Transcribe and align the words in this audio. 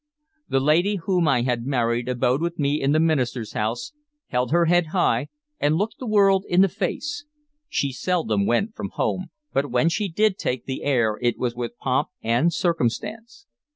The 0.49 0.59
lady 0.59 0.95
whom 0.95 1.27
I 1.27 1.43
had 1.43 1.67
married 1.67 2.09
abode 2.09 2.41
with 2.41 2.57
me 2.57 2.81
in 2.81 2.91
the 2.91 2.99
minister's 2.99 3.51
house, 3.51 3.93
held 4.29 4.49
her 4.51 4.65
head 4.65 4.87
high, 4.87 5.27
and 5.59 5.75
looked 5.75 5.99
the 5.99 6.07
world 6.07 6.43
in 6.49 6.61
the 6.61 6.69
face. 6.69 7.25
She 7.69 7.91
seldom 7.91 8.47
went 8.47 8.75
from 8.75 8.89
home, 8.95 9.27
but 9.53 9.69
when 9.69 9.89
she 9.89 10.09
did 10.09 10.39
take 10.39 10.65
the 10.65 10.81
air 10.81 11.19
it 11.21 11.37
was 11.37 11.53
with 11.55 11.77
pomp 11.77 12.07
and 12.23 12.51
circumstance. 12.51 13.45